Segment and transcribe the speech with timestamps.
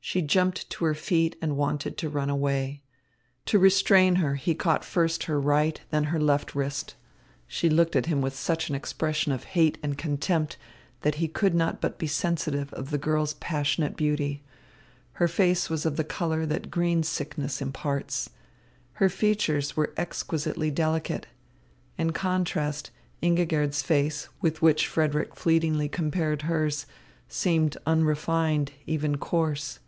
[0.00, 2.82] She jumped to her feet and wanted to run away.
[3.44, 6.94] To restrain her he caught first her right, then her left wrist.
[7.46, 10.56] She looked at him with such an expression of hate and contempt
[11.02, 14.42] that he could not but be sensitive of the girl's passionate beauty.
[15.12, 18.30] Her face was of the colour that greensickness imparts.
[18.94, 21.26] Her features were exquisitely delicate.
[21.98, 22.90] In contrast,
[23.22, 26.86] Ingigerd's face, with which Frederick fleetingly compared hers,
[27.28, 29.80] seemed unrefined, even coarse.